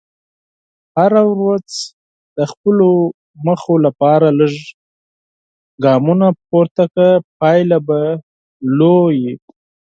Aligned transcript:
هره 0.97 1.23
ورځ 1.41 1.69
د 2.37 2.39
خپلو 2.51 2.89
موخو 3.45 3.75
لپاره 3.85 4.27
لږ 4.39 4.53
ګامونه 5.83 6.27
پورته 6.47 6.83
کړه، 6.93 7.09
پایله 7.39 7.77
به 7.87 7.99
لویه 8.79 9.19
وي. 9.23 9.35